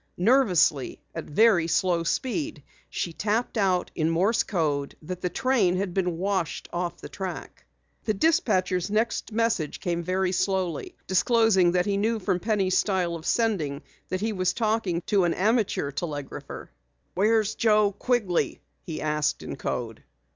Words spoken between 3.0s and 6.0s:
tapped out in Morse code that the train had